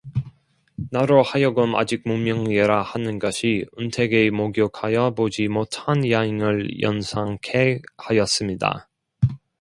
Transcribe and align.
나로 0.89 1.21
하여금 1.21 1.75
아직 1.75 2.01
문명이라 2.05 2.81
하는 2.81 3.19
것이 3.19 3.67
은택에 3.77 4.31
목욕하여 4.31 5.13
보지 5.13 5.47
못한 5.47 6.09
야인을 6.09 6.81
연상케 6.81 7.83
하였습니다. 7.99 8.89